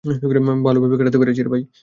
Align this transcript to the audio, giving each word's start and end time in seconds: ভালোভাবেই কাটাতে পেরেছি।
ভালোভাবেই 0.65 0.97
কাটাতে 0.99 1.19
পেরেছি। 1.21 1.41